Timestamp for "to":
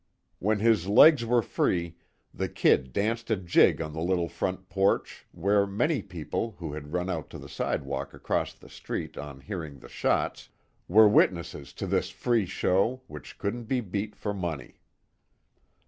7.29-7.37, 11.73-11.85